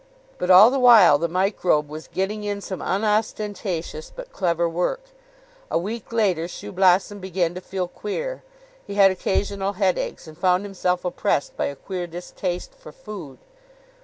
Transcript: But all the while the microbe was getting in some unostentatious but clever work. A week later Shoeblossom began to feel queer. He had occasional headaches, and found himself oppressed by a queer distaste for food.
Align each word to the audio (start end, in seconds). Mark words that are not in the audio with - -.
But 0.39 0.49
all 0.49 0.71
the 0.71 0.79
while 0.79 1.19
the 1.19 1.27
microbe 1.27 1.87
was 1.87 2.07
getting 2.07 2.43
in 2.43 2.59
some 2.59 2.81
unostentatious 2.81 4.11
but 4.15 4.33
clever 4.33 4.67
work. 4.67 5.01
A 5.69 5.77
week 5.77 6.11
later 6.11 6.47
Shoeblossom 6.47 7.19
began 7.21 7.53
to 7.53 7.61
feel 7.61 7.87
queer. 7.87 8.41
He 8.87 8.95
had 8.95 9.11
occasional 9.11 9.73
headaches, 9.73 10.25
and 10.25 10.35
found 10.35 10.63
himself 10.63 11.05
oppressed 11.05 11.55
by 11.55 11.65
a 11.67 11.75
queer 11.75 12.07
distaste 12.07 12.73
for 12.73 12.91
food. 12.91 13.37